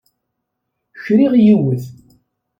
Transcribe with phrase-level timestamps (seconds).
[1.03, 1.83] Kriɣ yiwet.